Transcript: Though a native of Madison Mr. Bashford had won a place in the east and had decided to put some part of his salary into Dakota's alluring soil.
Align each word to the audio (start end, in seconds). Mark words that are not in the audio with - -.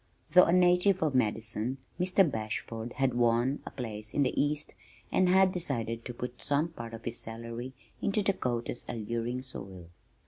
Though 0.31 0.45
a 0.45 0.51
native 0.51 1.03
of 1.03 1.13
Madison 1.13 1.77
Mr. 1.99 2.27
Bashford 2.27 2.93
had 2.93 3.13
won 3.13 3.59
a 3.67 3.69
place 3.69 4.15
in 4.15 4.23
the 4.23 4.33
east 4.41 4.73
and 5.11 5.29
had 5.29 5.51
decided 5.51 6.05
to 6.05 6.13
put 6.15 6.41
some 6.41 6.69
part 6.69 6.95
of 6.95 7.05
his 7.05 7.19
salary 7.19 7.73
into 8.01 8.23
Dakota's 8.23 8.83
alluring 8.89 9.43
soil. 9.43 9.89